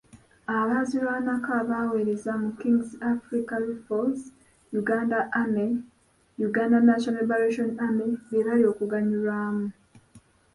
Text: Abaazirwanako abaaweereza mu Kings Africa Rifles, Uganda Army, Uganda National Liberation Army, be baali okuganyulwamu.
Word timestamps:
Abaazirwanako 0.57 1.49
abaaweereza 1.61 2.31
mu 2.41 2.49
Kings 2.59 2.87
Africa 3.13 3.53
Rifles, 3.65 4.21
Uganda 4.79 5.17
Army, 5.41 5.69
Uganda 6.47 6.77
National 6.89 7.21
Liberation 7.23 7.69
Army, 7.85 8.07
be 8.29 8.39
baali 8.45 8.63
okuganyulwamu. 8.71 9.67